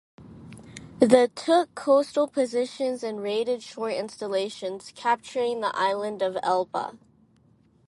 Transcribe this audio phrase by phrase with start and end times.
[0.99, 6.97] The took coastal positions and raided shore installations, capturing the island of Elba.